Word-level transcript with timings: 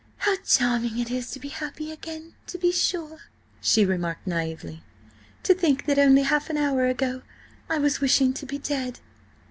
"How 0.17 0.35
charming 0.37 0.97
it 0.97 1.11
is 1.11 1.29
to 1.29 1.39
be 1.39 1.49
happy 1.49 1.91
again, 1.91 2.33
to 2.47 2.57
be 2.57 2.71
sure!" 2.71 3.19
she 3.61 3.85
remarked 3.85 4.27
naïvely. 4.27 4.79
"To 5.43 5.53
think 5.53 5.85
that 5.85 5.99
only 5.99 6.23
half 6.23 6.49
an 6.49 6.57
hour 6.57 6.87
ago 6.87 7.21
I 7.69 7.77
was 7.77 8.01
wishing 8.01 8.33
to 8.33 8.47
be 8.47 8.57
dead!" 8.57 8.99